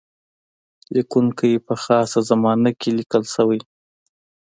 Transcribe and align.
لیکونکی 0.93 1.51
په 1.67 1.73
خاصه 1.83 2.19
زمانه 2.29 2.71
کې 2.79 2.89
لیکل 2.97 3.23
شوی. 3.33 3.59